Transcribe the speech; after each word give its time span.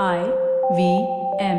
I 0.00 0.20
V 0.76 0.82
M. 1.46 1.58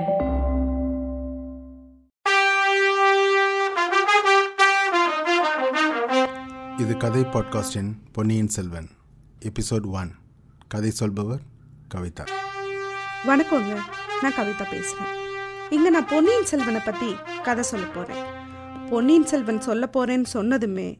இது 6.79 6.93
கதை 7.04 7.21
பாட்காஸ்டின் 7.35 7.91
பொன்னியின் 8.11 8.49
செல்வன் 8.55 8.89
எபிசோட் 9.49 9.85
ஒன் 9.99 10.11
கதை 10.67 10.91
சொல்பவர் 10.91 11.43
கவிதா. 11.96 12.25
வணக்கங்க 13.29 13.71
நான் 14.21 14.38
கவிதா 14.40 14.65
பேசுகிறேன் 14.72 15.13
இங்கே 15.70 15.90
நான் 15.90 16.12
பொன்னியின் 16.16 16.50
செல்வனை 16.54 16.84
பற்றி 16.90 17.16
கதை 17.44 17.64
சொல்ல 17.64 17.86
போகிறேன் 17.86 18.28
பொன்னியின் 18.90 19.32
செல்வன் 19.34 19.66
சொல்ல 19.70 19.90
போகிறேன்னு 19.98 20.36
சொன்னதுமே 20.38 20.92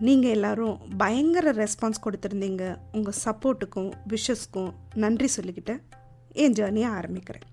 நீங்கள் 0.00 0.30
எல்லாரும் 0.30 0.78
பயங்கர 0.96 1.52
ரெஸ்பான்ஸ் 1.64 2.04
கொடுத்துருந்தீங்க. 2.06 2.76
உங்கள் 2.92 3.20
சப்போர்ட்டுக்கும் 3.24 3.92
விஷஸ்க்கும் 4.14 4.72
நன்றி 4.94 5.30
சொல்லிக்கிட்டு 5.36 5.76
என் 6.42 6.52
ஜேர்னியை 6.52 6.90
ஆரம்பிக்கிறேன். 7.00 7.46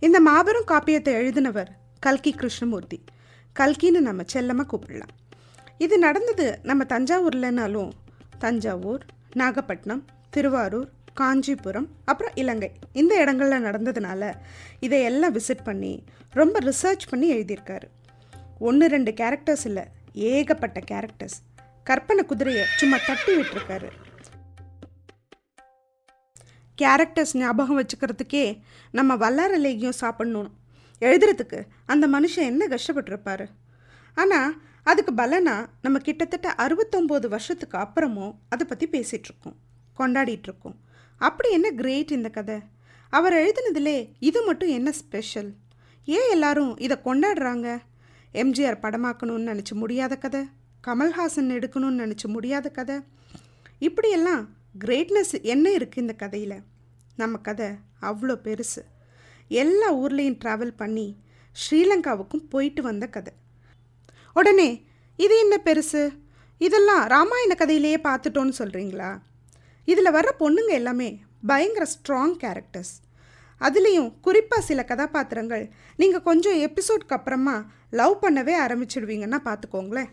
இந்த 0.00 0.20
மாபெரும் 0.20 0.68
காப்பியத்தை 0.68 1.12
எழுதினவர் 1.22 1.70
கல்கி 1.98 2.32
கிருஷ்ணமூர்த்தி. 2.32 3.04
கல்கின்னு 3.58 4.00
நம்ம 4.00 4.22
செல்லமாக 4.26 4.68
கூப்பிடலாம். 4.70 5.14
இது 5.78 5.98
நடந்தது 5.98 6.46
நம்ம 6.62 6.84
தஞ்சாவூர்லனாலும் 6.84 7.90
தஞ்சாவூர் 8.38 9.04
நாகப்பட்டினம் 9.32 10.04
திருவாரூர் 10.30 10.88
காஞ்சிபுரம் 11.14 11.88
அப்புறம் 12.04 12.32
இலங்கை. 12.34 12.72
இந்த 12.92 13.20
இடங்களில் 13.20 13.64
நடந்ததுனால 13.64 14.32
இதையெல்லாம் 14.80 15.34
விசிட் 15.34 15.64
பண்ணி 15.64 16.04
ரொம்ப 16.30 16.58
ரிசர்ச் 16.58 17.06
பண்ணி 17.10 17.28
எழுதியிருக்காரு. 17.34 17.88
ஒன்று 18.58 18.86
ரெண்டு 18.86 19.10
கேரக்டர்ஸ் 19.10 19.64
இல்லை 19.64 19.84
ஏகப்பட்ட 20.12 20.80
கேரக்டர்ஸ் 20.80 21.38
கற்பனை 21.84 22.24
குதிரையை 22.24 22.64
சும்மா 22.76 22.96
தட்டி 23.06 23.32
விட்டுருக்காரு. 23.36 23.88
கேரக்டர்ஸ் 26.82 27.34
ஞாபகம் 27.42 27.78
வச்சுக்கிறதுக்கே 27.80 28.44
நம்ம 28.98 29.16
வல்லார 29.22 29.54
லேகியம் 29.66 30.00
சாப்பிட்ணும் 30.02 30.50
எழுதுறதுக்கு 31.02 31.58
அந்த 31.92 32.04
மனுஷன் 32.14 32.50
என்ன 32.52 32.62
கஷ்டப்பட்டிருப்பாரு? 32.74 33.46
ஆனால் 34.16 34.50
அதுக்கு 34.90 35.12
பலனா 35.20 35.54
நம்ம 35.84 35.98
கிட்டத்தட்ட 36.06 36.48
அறுபத்தொம்போது 36.64 37.26
வருஷத்துக்கு 37.34 37.76
அப்புறமும் 37.78 38.34
அதை 38.48 38.64
பற்றி 38.66 38.86
பேசிகிட்ருக்கோம் 38.94 39.56
கொண்டாடிட்டுருக்கோம் 39.98 40.76
அப்படி 41.20 41.48
என்ன 41.56 41.68
கிரேட் 41.80 42.12
இந்த 42.18 42.28
கதை? 42.36 42.58
அவர் 43.12 43.34
எழுதினதிலே 43.42 43.96
இது 44.28 44.40
மட்டும் 44.46 44.72
என்ன 44.78 44.90
ஸ்பெஷல் 45.00 45.50
ஏன் 46.08 46.30
எல்லாரும் 46.30 46.72
இதை 46.86 46.96
கொண்டாடுறாங்க? 47.04 47.68
எம்ஜிஆர் 48.34 48.82
படமாக்கணும்னு 48.84 49.50
நினச்சி 49.52 49.74
முடியாத 49.82 50.16
கதை 50.16 50.42
கமல்ஹாசன் 50.86 51.50
எடுக்கணும்னு 51.56 52.02
நினச்சி 52.04 52.26
முடியாத 52.34 52.66
கதை. 52.78 52.96
இப்படியெல்லாம் 53.88 54.42
கிரேட்னஸ் 54.84 55.34
என்ன 55.52 55.66
இருக்குது 55.78 56.02
இந்த 56.04 56.14
கதையில்? 56.22 56.56
நம்ம 57.22 57.38
கதை 57.48 57.68
அவ்வளோ 58.08 58.34
பெருசு. 58.46 58.82
எல்லா 59.62 59.88
ஊர்லேயும் 60.02 60.38
ட்ராவல் 60.42 60.78
பண்ணி 60.82 61.06
ஸ்ரீலங்காவுக்கும் 61.56 62.44
போயிட்டு 62.52 62.82
வந்த 62.88 63.04
கதை. 63.16 63.32
உடனே 64.38 64.70
இது 65.18 65.34
என்ன 65.44 65.54
பெருசு? 65.64 66.02
இதெல்லாம் 66.60 67.02
ராமாயண 67.14 67.52
கதையிலேயே 67.60 67.98
பார்த்துட்டோன்னு 68.06 68.54
சொல்கிறீங்களா 68.58 69.10
இதில் 69.88 70.14
வர்ற 70.16 70.30
பொண்ணுங்க 70.42 70.72
எல்லாமே 70.80 71.08
பயங்கர 71.50 71.84
ஸ்ட்ராங் 71.94 72.34
கேரக்டர்ஸ் 72.42 72.94
அதுலேயும் 73.60 74.10
குறிப்பாக 74.26 74.66
சில 74.68 74.80
கதாபாத்திரங்கள் 74.90 75.64
நீங்கள் 76.00 76.26
கொஞ்சம் 76.28 76.58
எபிசோட்க்கு 76.66 77.16
அப்புறமா 77.16 77.56
லவ் 78.00 78.14
பண்ணவே 78.22 78.54
ஆரம்பிச்சிடுவீங்கன்னா 78.64 79.38
பார்த்துக்கோங்களேன். 79.48 80.10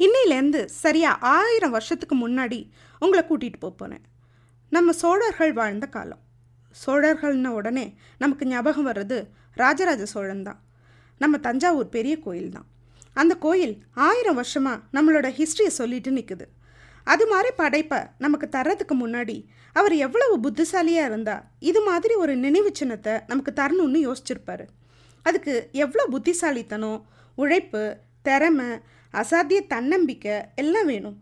இன்னையிலேருந்து 0.00 0.60
சரியாக 0.82 1.22
ஆயிரம் 1.36 1.74
வருஷத்துக்கு 1.76 2.16
முன்னாடி 2.24 2.58
உங்களை 3.02 3.22
கூட்டிகிட்டு 3.28 3.60
போக 3.60 3.74
போனேன் 3.80 4.04
நம்ம 4.72 4.92
சோழர்கள் 5.02 5.52
வாழ்ந்த 5.52 5.86
காலம். 5.96 6.22
சோழர்கள்ன 6.82 7.50
உடனே 7.58 7.86
நமக்கு 8.22 8.44
ஞாபகம் 8.52 8.88
வர்றது 8.88 9.18
ராஜராஜ 9.62 10.02
சோழன் 10.14 10.46
தான். 10.48 10.60
நம்ம 11.20 11.38
தஞ்சாவூர் 11.46 11.94
பெரிய 11.96 12.14
கோயில் 12.26 12.54
தான். 12.56 12.66
அந்த 13.16 13.34
கோயில் 13.44 13.74
ஆயிரம் 14.06 14.38
வருஷமாக 14.40 14.82
நம்மளோட 14.96 15.26
ஹிஸ்ட்ரியை 15.38 15.72
சொல்லிட்டு 15.80 16.10
நிற்குது 16.16 16.46
அது 17.06 17.24
மாதிரி 17.32 17.50
படைப்பை 17.60 17.98
நமக்கு 18.24 18.46
தர்றதுக்கு 18.54 18.94
முன்னாடி 19.02 19.36
அவர் 19.76 19.94
எவ்வளவு 20.06 20.34
புத்திசாலியாக 20.44 21.10
இருந்தால் 21.10 21.44
இது 21.70 21.80
மாதிரி 21.88 22.14
ஒரு 22.22 22.32
நினைவு 22.44 22.70
சின்னத்தை 22.80 23.14
நமக்கு 23.30 23.52
தரணும்னு 23.60 24.00
யோசிச்சிருப்பார். 24.06 24.64
அதுக்கு 25.26 25.54
எவ்வளோ 25.84 26.04
புத்திசாலித்தனம் 26.14 27.00
உழைப்பு 27.38 27.82
திறமை 28.28 28.68
அசாத்திய 29.14 29.60
தன்னம்பிக்கை 29.74 30.36
எல்லாம் 30.62 30.88
வேணும். 30.92 31.16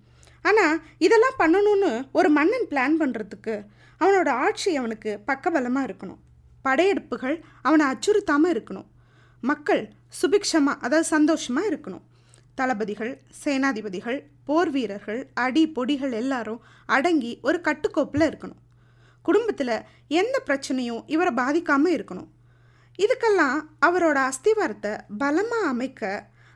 ஆனால் 0.49 0.81
இதெல்லாம் 1.06 1.38
பண்ணணும்னு 1.43 1.93
ஒரு 2.19 2.28
மன்னன் 2.38 2.66
பிளான் 2.72 2.97
பண்ணுறதுக்கு 3.03 3.55
அவனோட 4.00 4.31
ஆட்சி 4.47 4.71
அவனுக்கு 4.81 5.10
பக்கபலமாக 5.28 5.88
இருக்கணும். 5.88 6.21
படையெடுப்புகள் 6.66 7.37
அவனை 7.69 7.84
அச்சுறுத்தாமல் 7.93 8.53
இருக்கணும். 8.55 8.88
மக்கள் 9.43 9.82
சுபிக்ஷமாக 10.21 10.82
அதாவது 10.87 11.09
சந்தோஷமாக 11.15 11.71
இருக்கணும். 11.71 12.05
தளபதிகள் 12.59 13.12
சேனாதிபதிகள் 13.43 14.19
போர் 14.49 14.71
வீரர்கள் 14.75 15.21
அடி 15.44 15.62
பொடிகள் 15.77 16.15
எல்லாரும் 16.21 16.61
அடங்கி 16.97 17.32
ஒரு 17.49 17.59
கட்டுக்கோப்பில் 17.66 18.26
இருக்கணும். 18.31 18.61
குடும்பத்தில் 19.25 19.76
எந்த 20.21 20.37
பிரச்சனையும் 20.49 21.03
இவரை 21.15 21.32
பாதிக்காமல் 21.41 21.94
இருக்கணும். 21.97 22.31
இதுக்கெல்லாம் 22.99 23.59
அவரோட 23.87 24.19
அஸ்திவாரத்தை 24.31 24.93
பலமாக 25.22 25.71
அமைக்க 25.72 26.03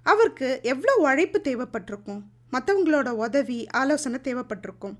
அவருக்கு 0.06 0.48
எவ்வளோ 0.72 0.94
உழைப்பு 1.06 1.38
தேவைப்பட்டிருக்கும்? 1.46 2.20
மற்றவங்களோட 2.52 3.08
உதவி 3.08 3.66
ஆலோசனை 3.66 4.20
தேவைப்பட்டிருக்கும். 4.22 4.96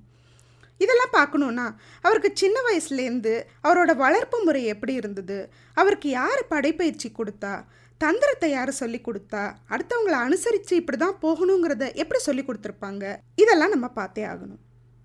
இதெல்லாம் 0.79 1.15
பார்க்கணுன்னா 1.17 1.75
அவருக்கு 2.03 2.31
சின்ன 2.35 2.61
வயசுலேருந்து 2.69 3.33
அவரோட 3.63 3.97
வளர்ப்பு 3.97 4.43
முறை 4.45 4.65
எப்படி 4.65 4.93
இருந்தது? 4.95 5.51
அவருக்கு 5.75 6.09
யார் 6.09 6.43
படைப்பயிற்சி 6.49 7.13
கொடுத்தா? 7.13 7.65
தந்திரத்தை 7.99 8.51
யார் 8.51 8.71
சொல்லி 8.71 9.01
கொடுத்தா? 9.01 9.55
அடுத்தவங்களை 9.69 10.19
அனுசரித்து 10.27 10.77
இப்படி 10.77 10.99
தான் 10.99 11.19
போகணுங்கிறத 11.23 11.95
எப்படி 11.95 12.21
சொல்லி 12.21 12.43
கொடுத்துருப்பாங்க? 12.43 13.17
இதெல்லாம் 13.35 13.71
நம்ம 13.71 13.89
பார்த்தே 13.89 14.25
ஆகணும். 14.25 14.61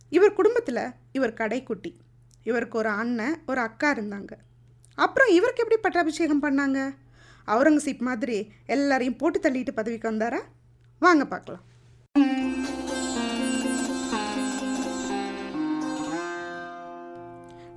இவர் 0.10 0.34
குடும்பத்தில் 0.34 0.92
இவர் 1.12 1.34
கடைக்குட்டி. 1.34 1.92
இவருக்கு 2.44 2.78
ஒரு 2.78 2.90
அண்ணன் 2.90 3.44
ஒரு 3.46 3.62
அக்கா 3.62 3.94
இருந்தாங்க. 3.94 4.34
அப்புறம் 4.96 5.30
இவருக்கு 5.30 5.64
எப்படி 5.64 5.82
பட்டாபிஷேகம் 5.82 6.44
பண்ணாங்க? 6.44 6.80
அவுரங்கசீப் 7.48 8.08
மாதிரி 8.10 8.52
எல்லாரையும் 8.66 9.18
போட்டு 9.18 9.40
தள்ளிட்டு 9.40 9.72
பதவிக்கு 9.76 10.12
வந்தாரா? 10.12 10.42
வாங்க 11.00 11.26
பார்க்கலாம். 11.26 11.64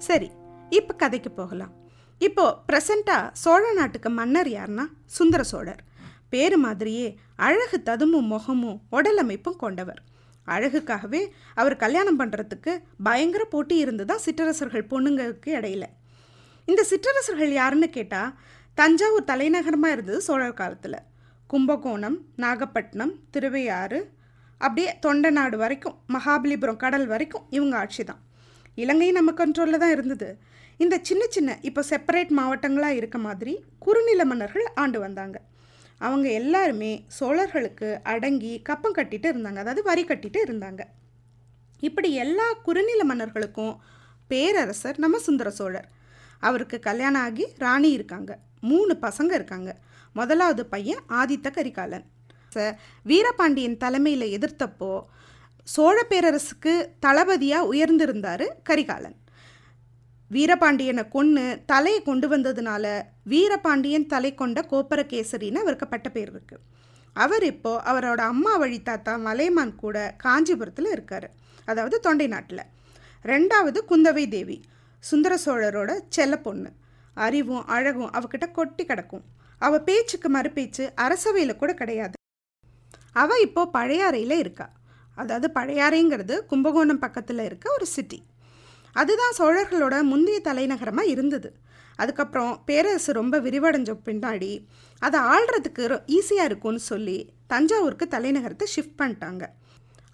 சரி 0.07 0.29
இப்போ 0.79 0.93
கதைக்கு 1.03 1.31
போகலாம். 1.31 1.73
இப்போது 2.21 2.57
ப்ரெசண்ட்டாக 2.69 3.31
சோழ 3.43 3.65
நாட்டுக்கு 3.79 4.11
மன்னர் 4.19 4.51
யாருன்னா 4.57 4.85
சுந்தர 5.17 5.43
சோழர். 5.53 5.83
பேரு 6.33 6.57
மாதிரியே 6.65 7.09
அழகு 7.47 7.79
ததுமும் 7.89 8.31
முகமும் 8.35 8.79
உடலமைப்பும் 8.97 9.61
கொண்டவர். 9.63 10.01
அழகுக்காகவே 10.47 11.21
அவர் 11.61 11.77
கல்யாணம் 11.83 12.19
பண்ணுறதுக்கு 12.21 12.73
பயங்கர 13.07 13.43
போட்டி 13.55 13.77
இருந்து 13.85 14.05
தான் 14.11 14.25
சிற்றரசர்கள் 14.27 14.91
பொண்ணுங்களுக்கு 14.93 15.51
இடையில. 15.59 15.85
இந்த 16.69 16.83
சிற்றரசர்கள் 16.91 17.53
யாருன்னு 17.61 17.89
கேட்டால் 17.97 18.35
தஞ்சாவூர் 18.79 19.31
தலைநகரமாக 19.31 19.95
இருந்தது 19.97 20.21
சோழர் 20.29 20.61
காலத்தில். 20.61 21.01
கும்பகோணம் 21.51 22.19
நாகப்பட்டினம் 22.45 23.15
திருவையாறு 23.35 24.01
அப்படியே 24.61 24.91
தொண்டை 25.05 25.31
நாடு 25.39 25.57
வரைக்கும் 25.63 25.99
மகாபலிபுரம் 26.15 26.83
கடல் 26.85 27.07
வரைக்கும் 27.13 27.45
இவங்க 27.57 27.75
ஆட்சி 27.83 28.03
தான் 28.05 28.23
இலங்கையும் 28.83 29.19
நம்ம 29.19 29.33
கண்ட்ரோலில் 29.41 29.83
தான் 29.83 29.95
இருந்தது. 29.97 30.29
இந்த 30.85 30.97
சின்ன 31.09 31.25
சின்ன 31.35 31.51
இப்போ 31.69 31.83
செப்பரேட் 31.91 32.33
மாவட்டங்களாக 32.39 32.99
இருக்க 33.01 33.19
மாதிரி 33.27 33.53
குறுநில 33.85 34.25
மன்னர்கள் 34.31 34.67
ஆண்டு 34.83 34.99
வந்தாங்க. 35.05 35.37
அவங்க 36.07 36.27
எல்லாருமே 36.41 36.93
சோழர்களுக்கு 37.19 37.89
அடங்கி 38.13 38.53
கப்பம் 38.69 38.97
கட்டிட்டு 38.97 39.29
இருந்தாங்க. 39.33 39.61
அதாவது 39.65 39.83
வரி 39.91 40.05
கட்டிட்டு 40.05 40.41
இருந்தாங்க. 40.47 40.83
இப்படி 41.89 42.11
எல்லா 42.25 42.47
குறுநில 42.67 43.05
மன்னர்களுக்கும் 43.05 43.75
பேரரசர் 44.31 44.99
நம்ம 45.05 45.19
சுந்தர 45.29 45.49
சோழர். 45.61 45.89
அவருக்கு 46.49 46.79
கல்யாணம் 46.89 47.25
ஆகி 47.29 47.47
ராணி 47.65 47.91
இருக்காங்க. 47.99 48.33
மூணு 48.71 48.93
பசங்க 49.03 49.33
இருக்காங்க. 49.39 49.71
முதலாவது 50.19 50.63
பையன் 50.75 51.03
ஆதித்த 51.21 51.49
கரிகாலன். 51.57 52.07
வீரபாண்டியன் 53.11 53.81
தலைமையில் 53.83 54.27
எதிர்த்தப்போ 54.37 54.93
சோழ 55.73 56.07
பேரரசுக்கு 56.11 56.73
தளபதியாக 57.01 57.69
உயர்ந்திருந்தார் 57.73 58.45
கரிகாலன். 58.63 59.17
வீரபாண்டியனை 60.31 61.09
கொன்று 61.09 61.45
தலையை 61.67 62.03
கொண்டு 62.03 62.27
வந்ததுனால 62.29 63.03
வீரபாண்டியன் 63.25 64.07
தலை 64.07 64.35
கொண்ட 64.35 64.61
கோப்பரகேசரின்னு 64.71 65.63
அவருக்கு 65.63 65.87
பட்ட 65.87 66.09
பேர் 66.09 66.31
இருக்கு. 66.31 66.57
அவர் 67.17 67.45
இப்போ 67.45 67.73
அவரோட 67.91 68.21
அம்மா 68.33 68.57
வழி 68.57 68.83
தாத்தா 68.83 69.17
மலைமான் 69.17 69.75
கூட 69.75 70.15
காஞ்சிபுரத்தில் 70.25 70.91
இருக்கார். 70.91 71.29
அதாவது 71.65 72.01
தொண்டை 72.01 72.27
நாட்டில். 72.27 72.65
ரெண்டாவது 73.23 73.79
குந்தவை 73.91 74.29
தேவி 74.29 74.59
சுந்தர 74.99 75.39
சோழரோட 75.45 76.01
செல்ல 76.09 76.39
பொண்ணு. 76.39 76.71
அறிவும் 77.15 77.67
அழகும் 77.67 78.13
அவகிட்ட 78.13 78.51
கொட்டி 78.51 78.85
கிடக்கும். 78.85 79.25
அவள் 79.59 79.87
பேச்சுக்கு 79.91 80.29
மறுபேச்சு 80.29 80.87
அரசவையில் 80.97 81.57
கூட 81.57 81.75
கிடையாது. 81.75 82.13
அவ 83.13 83.39
இப்போ 83.47 83.71
பழையாறையில் 83.73 84.39
இருக்கா. 84.45 84.69
அதாவது 85.21 85.49
பழையாறைங்கிறது 85.59 86.35
கும்பகோணம் 86.51 87.03
பக்கத்தில் 87.05 87.43
இருக்க 87.49 87.67
ஒரு 87.77 87.87
சிட்டி 87.95 88.19
அதுதான் 88.97 89.35
சோழர்களோட 89.39 89.95
முந்தைய 90.11 90.39
தலைநகரமாக 90.41 91.13
இருந்தது. 91.15 91.49
அதுக்கப்புறம் 91.99 92.53
பேரரசு 92.69 93.11
ரொம்ப 93.19 93.35
விரிவடைஞ்ச 93.47 93.91
பின்னாடி 94.07 94.51
அதை 95.03 95.19
ஆள்றதுக்கு 95.35 95.85
ஈஸியாக 96.19 96.49
இருக்கும்னு 96.51 96.83
சொல்லி 96.93 97.19
தஞ்சாவூருக்கு 97.53 98.07
தலைநகரத்தை 98.15 98.67
ஷிஃப்ட் 98.75 98.99
பண்ணிட்டாங்க. 99.03 99.45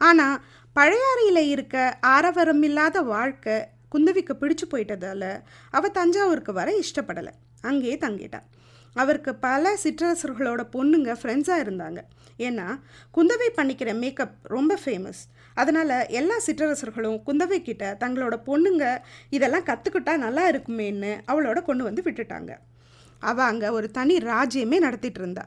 ஆனால் 0.00 0.37
பழையாறையில் 0.76 1.43
இருக்க 1.55 1.76
ஆரவரம் 2.14 2.64
இல்லாத 2.69 3.00
வாழ்க்கை 3.14 3.56
குந்தவிக்கு 3.94 4.34
பிடிச்சு 4.40 4.66
போயிட்டதால 4.72 5.25
அவள் 5.70 5.96
தஞ்சாவூருக்கு 5.98 6.52
வர 6.52 6.69
இஷ்டப்படலை. 6.82 7.32
அங்கேயே 7.60 7.96
தங்கிட்டாள் 8.05 8.48
அவருக்கு 8.94 9.34
பல 9.34 9.74
சிற்றரசர்களோட 9.82 10.62
பொண்ணுங்க 10.72 11.10
ஃப்ரெண்ட்ஸாக 11.20 11.64
இருந்தாங்க. 11.64 12.00
ஏன்னா 12.38 12.66
குந்தவை 13.16 13.48
பண்ணிக்கிற 13.56 13.90
மேக்கப் 13.98 14.34
ரொம்ப 14.42 14.78
ஃபேமஸ் 14.84 15.22
அதனால் 15.54 16.08
எல்லா 16.08 16.36
சிற்றரசர்களும் 16.46 17.18
குந்தவை 17.26 17.58
கிட்ட 17.62 17.96
தங்களோட 18.00 18.34
பொண்ணுங்க 18.46 18.84
இதெல்லாம் 19.30 19.66
கற்றுக்கிட்டா 19.70 20.16
நல்லா 20.16 20.44
இருக்குமேன்னு 20.50 21.12
அவளோட 21.26 21.62
கொண்டு 21.62 21.84
வந்து 21.84 22.02
விட்டுட்டாங்க. 22.02 22.52
அவள் 23.20 23.44
அங்கே 23.44 23.68
ஒரு 23.68 23.90
தனி 23.90 24.14
ராஜ்யமே 24.16 24.78
நடத்திட்டு 24.78 25.20
இருந்தா. 25.20 25.44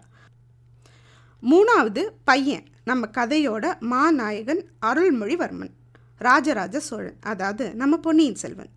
மூணாவது 1.44 2.04
பையன் 2.24 2.66
நம்ம 2.84 3.08
கதையோட 3.18 3.66
மாநாயகன் 3.80 4.62
அருள்மொழிவர்மன் 4.86 5.74
ராஜராஜ 6.18 6.80
சோழன் 6.80 7.18
அதாவது 7.22 7.66
நம்ம 7.76 7.98
பொன்னியின் 7.98 8.42
செல்வன். 8.44 8.72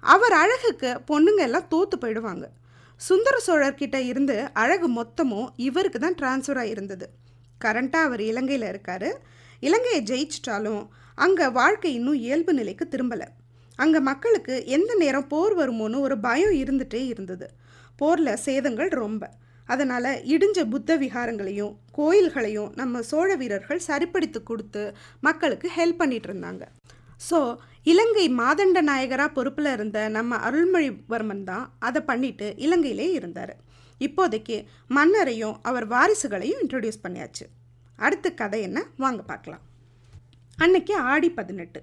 அவர் 0.00 0.32
அழகுக்கு 0.32 0.90
பொண்ணுங்க 1.10 1.42
எல்லாம் 1.48 1.70
தோத்து 1.70 1.96
போயிடுவாங்க. 2.00 2.46
சுந்தர 3.06 3.36
சோழர்கிட்ட 3.46 3.96
இருந்து 4.10 4.36
அழகு 4.62 4.88
மொத்தமும் 4.98 5.48
இவருக்கு 5.66 5.98
தான் 5.98 6.18
டிரான்ஸ்ஃபர் 6.20 6.60
ஆகிருந்தது 6.62 7.06
கரண்ட்டாக 7.64 8.08
அவர் 8.08 8.22
இலங்கையில் 8.30 8.68
இருக்கார். 8.70 9.10
இலங்கையை 9.66 10.00
ஜெயிச்சிட்டாலும் 10.10 10.82
அங்கே 11.18 11.46
வாழ்க்கை 11.58 11.90
இன்னும் 11.98 12.20
இயல்பு 12.26 12.52
நிலைக்கு 12.58 12.84
திரும்பலை. 12.94 13.28
அங்கே 13.78 14.00
மக்களுக்கு 14.08 14.54
எந்த 14.76 14.92
நேரம் 15.02 15.28
போர் 15.32 15.54
வருமோன்னு 15.60 16.04
ஒரு 16.06 16.16
பயம் 16.26 16.54
இருந்துகிட்டே 16.62 17.02
இருந்தது. 17.12 17.46
போரில் 18.00 18.40
சேதங்கள் 18.46 18.92
ரொம்ப. 19.02 19.24
அதனால் 19.68 20.10
இடிஞ்ச 20.34 20.58
புத்த 20.72 20.96
விகாரங்களையும் 21.02 21.74
கோயில்களையும் 21.98 22.72
நம்ம 22.80 23.02
சோழ 23.10 23.30
வீரர்கள் 23.42 23.86
சரிப்படுத்தி 23.88 24.40
கொடுத்து 24.42 24.82
மக்களுக்கு 25.20 25.68
ஹெல்ப் 25.78 26.00
பண்ணிகிட்டு 26.00 26.30
இருந்தாங்க. 26.30 26.64
ஸோ 27.20 27.38
இலங்கை 27.92 28.26
மாதண்ட 28.40 28.78
நாயகராக 28.82 29.30
பொறுப்பில் 29.32 29.70
இருந்த 29.72 29.98
நம்ம 30.08 30.36
அருள்மொழிவர்மன் 30.48 31.44
தான் 31.44 31.64
அதை 31.78 32.00
பண்ணிட்டு 32.02 32.46
இலங்கையிலே 32.66 33.08
இருந்தார். 33.18 33.54
இப்போதைக்கு 34.00 34.56
மன்னரையும் 34.96 35.56
அவர் 35.68 35.86
வாரிசுகளையும் 35.88 36.60
இன்ட்ரடியூஸ் 36.62 37.04
பண்ணியாச்சு. 37.04 37.44
அடுத்த 37.98 38.30
கதை 38.30 38.60
என்ன? 38.62 38.78
வாங்க 38.96 39.22
பார்க்கலாம். 39.22 39.64
அன்னைக்கு 40.58 40.94
ஆடி 41.12 41.28
பதினெட்டு. 41.30 41.80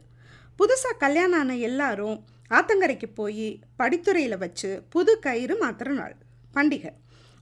புதுசாக 0.60 1.02
கல்யாணம் 1.04 1.40
ஆன 1.40 1.56
எல்லாரும் 1.70 2.18
ஆத்தங்கரைக்கு 2.52 3.08
போய் 3.20 3.48
படித்துறையில் 3.80 4.42
வச்சு 4.44 4.70
புது 4.90 5.14
கயிறு 5.20 5.56
மாத்திர 5.64 5.90
நாள் 6.00 6.16
பண்டிகை. 6.54 6.92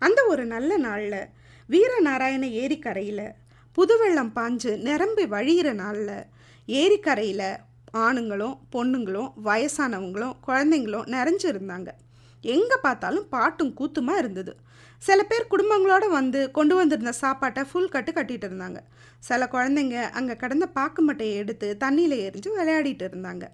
அந்த 0.01 0.19
ஒரு 0.31 0.43
நல்ல 0.45 0.71
நாளில் 0.77 1.21
வீரநாராயண 1.69 2.45
ஏரிக்கரையில் 2.61 3.25
புதுவெள்ளம் 3.77 4.31
பாஞ்சு 4.37 4.71
நிரம்பி 4.87 5.25
வழியிற 5.33 5.69
நாளில் 5.73 6.27
ஏரிக்கரையில் 6.67 7.49
ஆணுங்களும் 7.93 8.55
பொண்ணுங்களும் 8.75 9.29
வயசானவங்களும் 9.47 10.35
குழந்தைங்களும் 10.47 11.07
நிறைஞ்சிருந்தாங்க. 11.15 11.89
எங்கே 12.43 12.77
பார்த்தாலும் 12.83 13.27
பாட்டும் 13.29 13.73
கூத்துமா 13.79 14.13
இருந்தது. 14.17 14.53
சில 15.01 15.23
பேர் 15.23 15.51
குடும்பங்களோடு 15.53 16.07
வந்து 16.09 16.51
கொண்டு 16.51 16.75
வந்திருந்த 16.75 17.11
சாப்பாட்டை 17.11 17.63
ஃபுல் 17.69 17.93
கட்டு 17.95 18.11
கட்டிகிட்டு 18.11 18.47
இருந்தாங்க. 18.49 18.79
சில 19.19 19.47
குழந்தைங்க 19.51 19.97
அங்கே 20.19 20.35
கிடந்த 20.35 20.65
பாக்கு 20.77 21.01
மட்டையை 21.07 21.35
எடுத்து 21.43 21.67
தண்ணியில் 21.83 22.15
எரிஞ்சு 22.27 22.49
விளையாடிட்டு 22.55 23.05
இருந்தாங்க. 23.11 23.45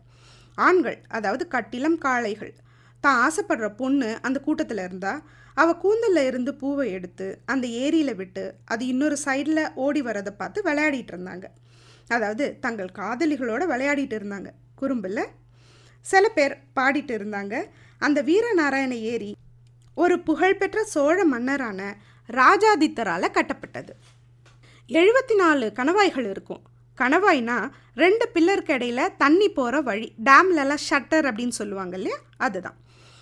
ஆண்கள் 0.57 0.99
அதாவது 1.07 1.47
கட்டிலம் 1.47 1.97
காளைகள். 1.97 2.53
தான் 3.03 3.19
ஆசைப்படுற 3.25 3.67
பொண்ணு 3.75 4.19
அந்த 4.21 4.39
கூட்டத்தில் 4.39 4.77
இருந்தால் 4.77 5.21
அவள் 5.57 5.81
கூந்தலில் 5.83 6.27
இருந்து 6.29 6.55
பூவை 6.55 6.91
எடுத்து 6.91 7.27
அந்த 7.45 7.67
ஏரியில் 7.67 8.15
விட்டு 8.15 8.43
அது 8.65 8.87
இன்னொரு 8.87 9.17
சைடில் 9.25 9.71
ஓடி 9.75 10.01
வரதை 10.01 10.29
பார்த்து 10.29 10.61
விளையாடிட்டு 10.61 11.13
இருந்தாங்க. 11.13 11.45
அதாவது 12.07 12.59
தங்கள் 12.59 12.95
காதலிகளோடு 12.97 13.65
விளையாடிட்டு 13.71 14.15
இருந்தாங்க. 14.19 14.49
குறும்பில் 14.75 15.23
சில 16.01 16.29
பேர் 16.29 16.63
பாடிட்டு 16.75 17.13
இருந்தாங்க. 17.19 17.65
அந்த 17.97 18.21
வீரநாராயண 18.21 18.91
ஏரி 18.91 19.35
ஒரு 19.93 20.19
புகழ்பெற்ற 20.19 20.83
சோழ 20.83 21.25
மன்னரான 21.25 21.97
ராஜாதித்தரால் 22.29 23.35
கட்டப்பட்டது. 23.37 23.93
எழுபத்தி 24.89 25.35
நாலு 25.35 25.71
கணவாய்கள் 25.75 26.29
இருக்கும். 26.29 26.63
கணவாய்னா 26.99 27.71
ரெண்டு 27.95 28.29
பில்லருக்கு 28.33 28.73
இடையில 28.77 29.15
தண்ணி 29.17 29.49
போகிற 29.49 29.81
வழி 29.81 30.13
டேம்லலாம் 30.23 30.83
ஷட்டர் 30.89 31.25
அப்படின்னு 31.29 31.47
சொல்லுவாங்க 31.47 31.97
இல்லையா? 31.97 32.17
அதுதான். 32.37 32.77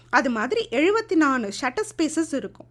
அது 0.09 0.29
மாதிரி 0.29 0.67
எழுபத்தி 0.71 1.15
நாலு 1.15 1.49
ஷட்டர் 1.61 1.89
ஸ்பேசஸ் 1.91 2.33
இருக்கும். 2.33 2.67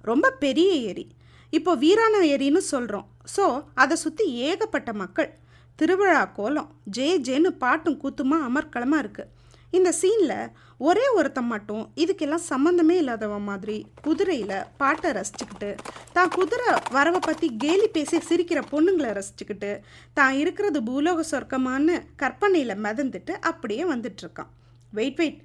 ரொம்ப 0.00 0.30
பெரிய 0.30 0.74
ஏரி. 0.74 1.08
இப்போ 1.50 1.74
வீரான 1.74 2.20
ஏரின்னு 2.24 2.56
சொல்கிறோம் 2.56 3.08
ஸோ 3.36 3.64
அதை 3.74 3.96
சுற்றி 3.96 4.32
ஏகப்பட்ட 4.32 4.92
மக்கள் 4.92 5.38
திருவிழா 5.78 6.20
கோலம். 6.36 6.68
ஜே 6.96 7.06
ஜேன்னு 7.26 7.50
பாட்டும் 7.62 8.00
கூத்துமா 8.02 8.36
அமர்க்களமாக 8.48 9.02
இருக்குது 9.04 9.32
இந்த 9.76 9.90
சீனில் 10.00 10.50
ஒரே 10.86 11.06
ஒருத்தன் 11.18 11.48
மட்டும் 11.52 11.82
இதுக்கெல்லாம் 12.02 12.44
சம்மந்தமே 12.50 12.96
இல்லாதவன் 13.00 13.46
மாதிரி 13.48 13.76
குதிரையில் 14.04 14.66
பாட்டை 14.80 15.10
ரசிச்சுக்கிட்டு 15.18 15.70
தான் 16.16 16.32
குதிரை 16.36 16.68
வரவை 16.96 17.20
பற்றி 17.20 17.48
கேலி 17.62 17.88
பேசி 17.96 18.18
சிரிக்கிற 18.28 18.60
பொண்ணுங்களை 18.72 19.10
ரசிச்சுக்கிட்டு 19.18 19.70
தான் 20.18 20.36
இருக்கிறது 20.42 20.80
பூலோக 20.88 21.24
சொர்க்கமான்னு 21.30 21.96
கற்பனையில் 22.22 22.82
மிதந்துட்டு 22.84 23.34
அப்படியே 23.50 23.84
வந்துட்டுருக்கான். 23.92 24.50
Wait 24.92 25.18
wait. 25.22 25.40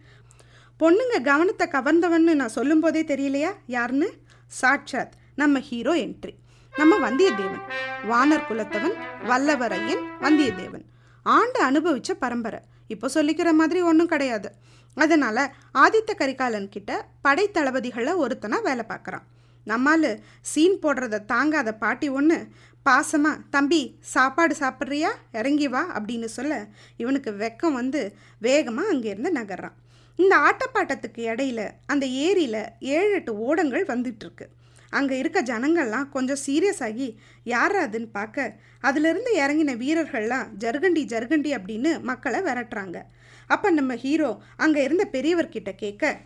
பொண்ணுங்க 0.79 1.15
கவனத்தை 1.21 1.67
கவர்ந்தவன்னு 1.77 2.33
நான் 2.41 2.57
சொல்லும்போதே 2.57 3.03
தெரியலையா? 3.13 3.51
யாருன்னு? 3.77 4.09
சாட்சாத் 4.61 5.15
நம்ம 5.35 5.59
ஹீரோ 5.69 5.95
என்ட்ரி. 6.05 6.35
நம்ம 6.73 7.09
வந்தியத்தேவன். 7.09 7.63
வானர் 8.09 8.45
குலத்தவன் 8.49 8.95
வல்லவரையன் 9.29 10.03
வந்தியத்தேவன். 10.21 10.85
ஆண்டு 11.25 11.59
அனுபவிச்ச 11.69 12.11
பரம்பரை. 12.19 12.59
இப்போ 12.87 13.07
சொல்லிக்கிற 13.13 13.49
மாதிரி 13.51 13.81
ஒன்றும் 13.81 14.07
கிடையாது. 14.07 14.49
அதனால் 14.93 15.43
ஆதித்த 15.73 16.11
கரிகாலன் 16.15 16.69
கிட்ட 16.69 16.91
படை 17.21 17.45
தளபதிகளை 17.53 18.13
ஒருத்தனா 18.23 18.61
வேலை 18.61 18.85
பார்க்குறான். 18.87 19.25
நம்மால் 19.63 20.11
சீன் 20.41 20.77
போடுறத 20.83 21.25
தாங்காத 21.25 21.73
பாட்டி 21.73 22.09
ஒன்று 22.09 22.37
பாசமாக 22.85 23.43
தம்பி 23.49 23.81
சாப்பாடு 23.99 24.55
சாப்பிட்றியா? 24.59 25.11
இறங்கி 25.31 25.67
வா 25.67 25.83
அப்படின்னு 25.99 26.25
சொல்ல 26.37 26.53
இவனுக்கு 26.97 27.31
வெக்கம் 27.31 27.77
வந்து 27.81 28.15
வேகமாக 28.39 28.93
அங்கேருந்து 28.93 29.31
நகர்றான். 29.39 29.77
இந்த 30.15 30.35
ஆட்டப்பாட்டத்துக்கு 30.37 31.21
இடையில 31.31 31.61
அந்த 31.85 32.05
ஏரியில் 32.05 32.63
ஏழு 32.79 33.11
எட்டு 33.11 33.33
ஓடங்கள் 33.47 33.85
வந்துட்டுருக்கு 33.91 34.47
அங்கே 34.89 35.15
இருக்க 35.17 35.39
ஜனங்கள்லாம் 35.51 36.09
கொஞ்சம் 36.09 36.41
சீரியஸ் 36.45 36.81
ஆகி 36.87 37.07
யார் 37.43 37.75
அதுன்னு 37.85 38.09
பார்க்க 38.11 38.55
அதிலிருந்து 38.79 39.31
இறங்கின 39.43 39.75
வீரர்கள்லாம் 39.83 40.47
ஜர்கண்டி 40.63 41.03
ஜர்கண்டி 41.13 41.51
அப்படின்னு 41.57 41.91
மக்களை 42.01 42.39
விரட்டுறாங்க. 42.39 42.97
அப்போ 43.47 43.69
நம்ம 43.71 43.95
ஹீரோ 43.95 44.31
அங்கே 44.57 44.83
இருந்த 44.83 45.05
பெரியவர்கிட்ட 45.11 45.71
கேட்க 45.75 46.17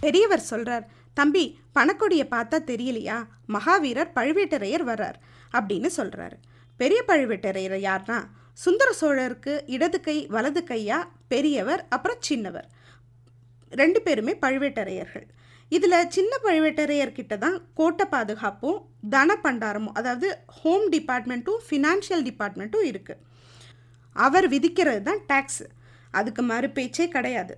பெரியவர் 0.00 0.48
சொல்கிறார் 0.52 0.86
தம்பி 1.14 1.44
பணக்கொடியை 1.76 2.26
பார்த்தா 2.34 2.58
தெரியலையா? 2.72 3.18
மகாவீரர் 3.54 4.14
பழுவேட்டரையர் 4.18 4.84
வர்றார் 4.90 5.18
அப்படின்னு 5.58 5.90
சொல்கிறாரு 5.96 6.36
பெரிய 6.76 7.00
பழுவேட்டரையர் 7.06 7.78
யார்னா 7.88 8.18
சுந்தர 8.64 8.90
சோழருக்கு 9.00 9.52
இடது 9.66 9.98
கை 10.00 10.26
வலது 10.26 10.60
கையா? 10.68 10.98
பெரியவர் 11.28 11.82
அப்புறம் 11.88 12.22
சின்னவர். 12.28 12.68
ரெண்டு 13.72 14.00
பேருமே 14.02 14.32
பழுவேட்டரையர்கள். 14.42 15.26
இதில் 15.72 16.10
சின்ன 16.16 16.32
பழுவேட்டரையர்கிட்ட 16.44 17.34
தான் 17.44 17.56
கோட்டை 17.78 18.04
பாதுகாப்பும் 18.12 18.78
தன 19.14 19.36
பண்டாரமும் 19.44 19.96
அதாவது 20.00 20.28
ஹோம் 20.58 20.86
டிபார்ட்மெண்ட்டும் 20.94 21.60
ஃபினான்ஷியல் 21.66 22.24
டிபார்ட்மெண்ட்டும் 22.28 22.86
இருக்குது 22.90 23.24
அவர் 24.16 24.46
விதிக்கிறது 24.54 25.02
தான் 25.08 25.20
டேக்ஸ் 25.30 25.62
அதுக்கு 26.18 26.42
மறு 26.50 26.68
பேச்சே 26.76 27.06
கிடையாது. 27.08 27.54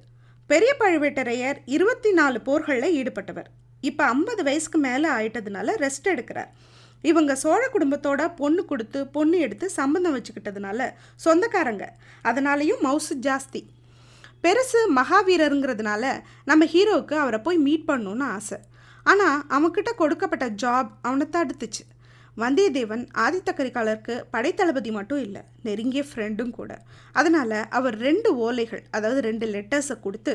பெரிய 0.50 0.70
பழுவேட்டரையர் 0.80 1.58
இருபத்தி 1.74 2.10
நாலு 2.18 2.38
போர்களில் 2.46 2.94
ஈடுபட்டவர். 3.00 3.48
இப்போ 3.88 4.02
ஐம்பது 4.14 4.42
வயசுக்கு 4.48 4.78
மேலே 4.86 5.08
ஆயிட்டதுனால 5.18 5.74
ரெஸ்ட் 5.84 6.08
எடுக்கிறார். 6.14 6.50
இவங்க 7.10 7.32
சோழ 7.42 7.60
குடும்பத்தோட 7.74 8.22
பொண்ணு 8.40 8.62
கொடுத்து 8.70 9.00
பொண்ணு 9.16 9.36
எடுத்து 9.46 9.66
சம்பந்தம் 9.80 10.16
வச்சுக்கிட்டதுனால 10.16 10.88
சொந்தக்காரங்க. 11.26 11.86
அதனாலையும் 12.30 12.82
மவுசு 12.86 13.14
ஜாஸ்தி. 13.28 13.62
பெருசு 14.44 14.80
மகாவீரருங்கிறதுனால 14.99 16.04
நம்ம 16.50 16.66
ஹீரோவுக்கு 16.75 17.14
அவரை 17.23 17.38
போய் 17.47 17.59
மீட் 17.66 17.88
பண்ணணுன்னு 17.90 18.26
ஆசை. 18.37 18.59
ஆனால் 19.06 19.42
அவன்கிட்ட 19.56 19.90
கொடுக்கப்பட்ட 20.00 20.47
ஜாப் 20.62 20.90
அவனை 21.09 21.26
தடுத்துச்சு. 21.35 21.85
வந்தியத்தேவன் 22.37 23.04
ஆதித்த 23.25 23.50
கரிகாலருக்கு 23.59 24.14
படைத்தளபதி 24.35 24.90
மட்டும் 24.97 25.23
இல்லை 25.26 25.42
நெருங்கிய 25.66 26.02
ஃப்ரெண்டும் 26.09 26.52
கூட. 26.59 26.70
அதனால் 27.20 27.56
அவர் 27.78 27.97
ரெண்டு 28.06 28.28
ஓலைகள் 28.47 28.82
அதாவது 28.97 29.20
ரெண்டு 29.28 29.47
லெட்டர்ஸை 29.54 29.97
கொடுத்து 30.06 30.35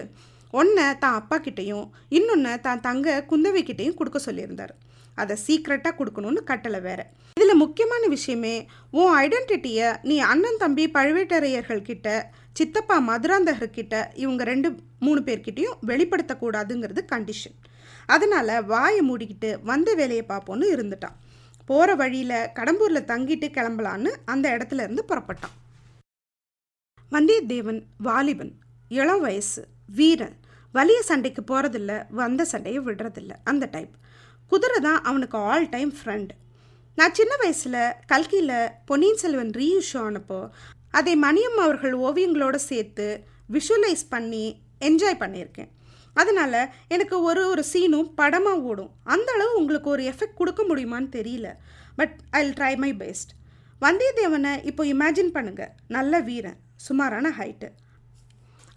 ஒன்றை 0.54 0.88
தான் 1.04 1.18
அப்பா 1.20 1.38
கிட்டேயும் 1.46 1.88
இன்னொன்று 2.18 2.52
தான் 2.68 2.84
தங்க 2.88 3.16
குந்தவை 3.32 3.62
கிட்டேயும் 3.70 3.98
கொடுக்க 4.00 4.20
சொல்லியிருந்தார். 4.28 4.74
அதை 5.22 5.36
சீக்ரெட்டாக 5.46 5.98
கொடுக்கணும்னு 6.00 6.42
கட்டளை 6.52 6.80
வேற. 6.86 7.02
இதில் 7.46 7.62
முக்கியமான 7.62 8.04
விஷயமே 8.14 8.54
உன் 9.00 9.12
ஐடென்டிட்டியை 9.24 9.88
நீ 10.10 10.16
அண்ணன் 10.30 10.60
தம்பி 10.62 10.84
பழுவேட்டரையர்கள்கிட்ட 10.94 12.08
சித்தப்பா 12.58 12.96
மதுராந்தகர்கிட்ட 13.10 13.96
இவங்க 14.14 14.44
ரெண்டு 14.50 14.70
மூணு 15.00 15.22
பேர்கிட்டையும் 15.28 15.75
வெளிப்படுத்தக்கூடாதுங்கிறது 15.90 17.02
கண்டிஷன் 17.12 17.58
அதனால் 18.06 18.54
வாயை 18.72 19.02
மூடிக்கிட்டு 19.10 19.50
வந்த 19.64 19.94
வேலையை 20.00 20.24
பார்ப்போன்னு 20.28 20.70
இருந்துட்டான். 20.75 21.18
போகிற 21.70 21.96
வழியில் 22.02 22.50
கடம்பூரில் 22.60 23.08
தங்கிட்டு 23.12 23.50
கிளம்பலான்னு 23.58 24.14
அந்த 24.34 24.46
இடத்துல 24.56 24.86
இருந்து 24.88 25.04
புறப்பட்டான். 25.12 25.56
வந்தியத்தேவன் 27.12 27.82
வாலிபன் 28.08 28.54
இளம் 28.92 29.24
வயசு 29.25 29.64
வீரன் 30.00 30.36
வலிய 30.74 31.02
சண்டைக்கு 31.10 31.44
போகிறதில்ல 31.52 32.00
வந்த 32.22 32.48
சண்டையை 32.54 32.82
விடுறதில்ல 32.88 33.36
அந்த 33.44 33.70
டைப் 33.75 33.94
குதிரை 34.52 34.80
தான் 34.88 35.00
அவனுக்கு 35.04 35.40
ஆல் 35.52 35.70
டைம் 35.75 35.94
ஃப்ரெண்ட் 36.00 36.34
நான் 37.00 37.16
சின்ன 37.18 37.34
வயசில் 37.40 37.74
கல்கியில் 38.12 38.52
பொன்னியின் 38.90 39.20
செல்வன் 39.22 39.50
ரீஇஷ்யூ 39.58 39.98
ஆனப்போ 40.02 40.38
அதை 40.98 41.14
மணியம் 41.24 41.58
அவர்கள் 41.64 41.96
ஓவியங்களோடு 42.08 42.60
சேர்த்து 42.68 43.08
விஷுவலைஸ் 43.56 44.04
பண்ணி 44.14 44.44
என்ஜாய் 44.88 45.20
பண்ணியிருக்கேன். 45.24 45.72
அதனால் 46.14 46.60
எனக்கு 46.88 47.16
ஒரு 47.30 47.42
ஒரு 47.54 47.64
சீனும் 47.72 48.12
படமாக 48.20 48.62
ஓடும். 48.70 48.92
அந்த 49.16 49.28
அளவு 49.36 49.58
உங்களுக்கு 49.62 49.90
ஒரு 49.96 50.04
எஃபெக்ட் 50.12 50.40
கொடுக்க 50.42 50.64
முடியுமான்னு 50.70 51.10
தெரியல. 51.18 51.50
But 52.00 52.16
I 52.40 52.42
try 52.60 52.72
my 52.84 52.92
best 53.02 53.34
வந்தியத்தேவனை 53.82 54.54
இப்போ 54.72 54.86
இமேஜின் 54.94 55.34
பண்ணுங்கள் 55.36 55.74
நல்ல 55.98 56.22
வீரன். 56.30 56.58
சுமாரான 56.88 57.34
ஹைட்டு 57.42 57.70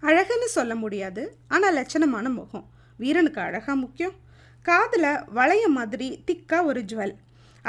அழகுன்னு 0.02 0.50
சொல்ல 0.56 0.72
முடியாது. 0.82 1.22
ஆனால் 1.48 1.76
லட்சணமான 1.80 2.26
முகம். 2.40 2.66
வீரனுக்கு 2.96 3.40
அழகாக 3.46 3.78
முக்கியம். 3.84 4.18
காதில் 4.64 5.10
வளைய 5.38 5.64
மாதிரி 5.78 6.10
திக்காக 6.28 6.70
ஒரு 6.72 6.80
ஜுவல். 6.90 7.16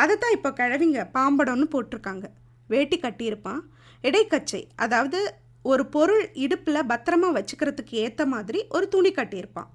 அதை 0.01 0.15
தான் 0.23 0.35
இப்போ 0.37 0.49
கிழவிங்க 0.59 0.99
பாம்படம்னு 1.17 1.67
போட்டிருக்காங்க. 1.73 2.25
வேட்டி 2.73 2.97
கட்டியிருப்பான். 3.03 3.61
இடைக்கச்சை 4.03 4.61
அதாவது 4.83 5.19
ஒரு 5.65 5.83
பொருள் 5.95 6.23
இடுப்பில் 6.43 6.87
பத்திரமா 6.91 7.29
வச்சுக்கிறதுக்கு 7.37 7.95
ஏற்ற 8.05 8.23
மாதிரி 8.33 8.59
ஒரு 8.75 8.85
துணி 8.93 9.11
கட்டியிருப்பான். 9.17 9.69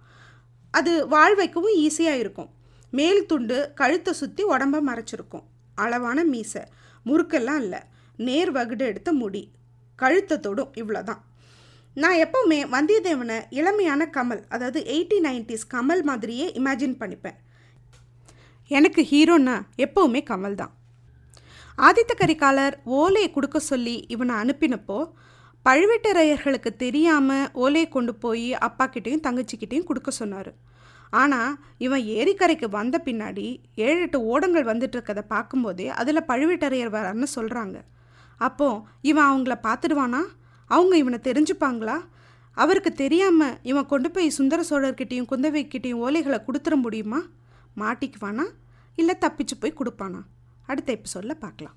அது 0.75 0.93
வாழ் 1.15 1.35
வைக்கவும் 1.41 1.77
ஈஸியாக 1.87 2.23
இருக்கும். 2.23 2.51
மேல் 2.99 3.21
துண்டு 3.31 3.59
கழுத்தை 3.81 4.13
சுற்றி 4.21 4.43
உடம்ப 4.55 4.81
மறைச்சிருக்கும். 4.89 5.45
அளவான 5.85 6.19
மீசை 6.33 6.63
முறுக்கெல்லாம் 7.07 7.61
இல்லை. 7.65 7.81
நேர் 8.27 8.51
வகுடு 8.57 8.85
எடுத்த 8.91 9.11
முடி 9.21 9.45
கழுத்தை 9.99 10.37
தொடும் 10.45 10.75
இவ்வளோதான் 10.81 11.23
நான் 12.03 12.21
எப்போவுமே 12.25 12.59
வந்தியத்தேவனை 12.75 13.37
இளமையான 13.59 14.03
கமல் 14.17 14.41
அதாவது 14.55 14.81
எயிட்டி 14.93 15.19
நைன்டிஸ் 15.27 15.67
கமல் 15.75 16.03
மாதிரியே 16.09 16.47
இமேஜின் 16.61 16.97
பண்ணிப்பேன். 17.01 17.37
எனக்கு 18.71 19.03
ஹீரோன்னா 19.03 19.57
எப்போவுமே 19.85 20.21
கமல் 20.31 20.59
தான் 20.61 20.73
ஆதித்த 21.79 22.13
கரிகாலர் 22.21 22.75
ஓலையை 22.99 23.29
கொடுக்க 23.31 23.59
சொல்லி 23.59 23.97
இவனை 24.15 24.35
அனுப்பினப்போ 24.43 24.99
பழுவேட்டரையர்களுக்கு 25.67 26.71
தெரியாமல் 26.77 27.51
ஓலையை 27.63 27.89
கொண்டு 27.89 28.13
போய் 28.15 28.49
அப்பாக்கிட்டேயும் 28.67 29.25
தங்கச்சிக்கிட்டேயும் 29.27 29.89
கொடுக்க 29.89 30.11
சொன்னார். 30.11 30.51
ஆனால் 31.13 31.53
இவன் 31.79 32.05
ஏரிக்கரைக்கு 32.17 32.69
வந்த 32.69 32.97
பின்னாடி 33.07 33.47
ஏழு 33.87 34.01
எட்டு 34.01 34.19
ஓடங்கள் 34.33 34.71
வந்துட்டு 34.71 34.97
இருக்கதை 34.99 35.23
பார்க்கும்போதே 35.35 35.87
அதில் 36.01 36.29
பழுவேட்டரையர் 36.31 36.95
வரான்னு 36.97 37.29
சொல்கிறாங்க 37.37 37.77
அப்போ 38.41 38.69
இவன் 39.11 39.29
அவங்கள 39.31 39.55
பார்த்துடுவானா? 39.67 40.23
அவங்க 40.71 40.95
இவனை 41.03 41.19
தெரிஞ்சுப்பாங்களா? 41.29 41.97
அவருக்கு 42.57 42.93
தெரியாமல் 43.03 43.57
இவன் 43.71 43.91
கொண்டு 43.93 44.09
போய் 44.11 44.37
சுந்தர 44.39 44.61
சோழர்கிட்டையும் 44.71 45.31
குந்தவைக்கிட்டையும் 45.33 46.03
ஓலைகளை 46.07 46.39
கொடுத்துட 46.47 46.77
முடியுமா? 46.77 47.21
மாட்டிக்குவானா? 47.77 48.45
இல்லை 48.97 49.17
தப்பிச்சு 49.21 49.55
போய் 49.61 49.73
கொடுப்பானா? 49.73 50.23
அடுத்த 50.67 50.93
எபிசோடில் 50.93 51.37
பார்க்கலாம். 51.37 51.77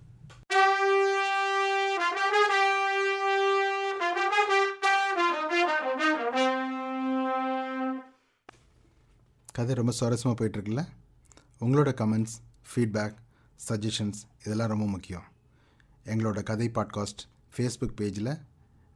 கதை 9.54 9.76
ரொம்ப 9.76 9.94
சுவாரஸ்யமாக 10.00 10.36
போயிட்டுருக்குல்ல? 10.40 10.88
உங்களோட 11.62 11.92
கமெண்ட்ஸ் 12.02 12.36
ஃபீட்பேக் 12.70 13.16
சஜஷன்ஸ் 13.70 14.20
இதெல்லாம் 14.46 14.68
ரொம்ப 14.68 14.86
முக்கியம். 14.86 15.24
எங்களோட 16.06 16.44
கதை 16.44 16.70
பாட்காஸ்ட் 16.70 17.24
ஃபேஸ்புக் 17.58 17.98
பேஜில் 18.02 18.40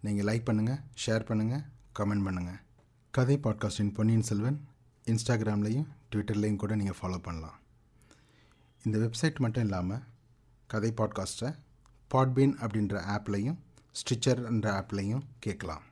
நீங்கள் 0.02 0.26
லைக் 0.26 0.48
பண்ணுங்கள் 0.50 0.82
ஷேர் 1.06 1.26
பண்ணுங்கள் 1.30 1.64
கமெண்ட் 2.00 2.26
பண்ணுங்கள் 2.28 2.60
கதை 3.12 3.38
பாட்காஸ்டின் 3.38 3.94
பொன்னியின் 3.94 4.22
செல்வன் 4.22 4.68
இன்ஸ்டாகிராம்லேயும் 5.06 5.88
ட்விட்டர்லேயும் 6.12 6.56
கூட 6.56 6.76
நீங்கள் 6.76 6.98
ஃபாலோ 7.02 7.18
பண்ணலாம். 7.18 7.60
இந்த 8.84 8.98
வெப்சைட் 8.98 9.36
மட்டும் 9.36 9.64
இல்லாமல் 9.64 10.04
கதை 10.68 10.94
பாட்காஸ்ட்டை 10.98 11.56
பாட்பீன் 12.14 12.54
அப்படின்ற 12.62 13.02
ஆப்லையும் 13.16 13.58
ஸ்டிச்சர்ன்ற 13.92 14.68
ஆப்லையும் 14.80 15.22
கேட்கலாம். 15.40 15.84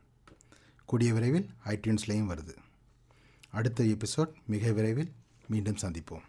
கூடிய 0.86 1.14
விரைவில் 1.14 1.50
ஐடியூன்ஸ்லேயும் 1.66 2.32
வருது. 2.32 2.56
அடுத்த 3.50 3.84
எபிசோட் 3.84 4.34
மிக 4.46 4.72
விரைவில் 4.72 5.14
மீண்டும் 5.48 5.76
சந்திப்போம். 5.76 6.28